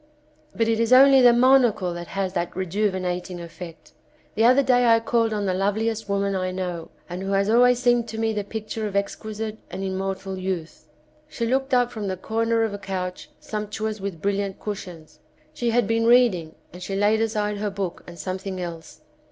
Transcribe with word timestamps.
But 0.55 0.67
it 0.67 0.79
is 0.79 0.91
only 0.91 1.21
the 1.21 1.31
monocle 1.31 1.93
which 1.93 2.07
has 2.07 2.33
that 2.33 2.55
rejuvinating 2.55 3.39
effect. 3.39 3.91
The 4.33 4.45
other 4.45 4.63
day 4.63 4.87
I 4.87 4.99
called 4.99 5.31
on 5.31 5.45
the 5.45 5.53
loveliest 5.53 6.09
woman 6.09 6.35
I 6.35 6.49
know, 6.49 6.89
and 7.07 7.21
who 7.21 7.33
has 7.33 7.51
always 7.51 7.77
seemed 7.77 8.07
to 8.07 8.17
me 8.17 8.33
the 8.33 8.43
picture 8.43 8.87
of 8.87 8.95
exquisite 8.95 9.59
and 9.69 9.83
immortal 9.83 10.39
youth. 10.39 10.87
She 11.27 11.45
looked 11.45 11.71
up 11.75 11.91
from 11.91 12.07
the 12.07 12.17
corner 12.17 12.63
of 12.63 12.73
a 12.73 12.79
couch 12.79 13.29
sumptuous 13.39 14.01
with 14.01 14.23
brilUant 14.23 14.57
cushions. 14.59 15.19
She 15.53 15.69
had 15.69 15.85
been 15.85 16.07
reading, 16.07 16.55
and 16.73 16.81
she 16.81 16.95
laid 16.95 17.21
aside 17.21 17.57
her 17.57 17.69
book 17.69 18.03
and 18.07 18.17
something 18.17 18.59
else. 18.59 19.01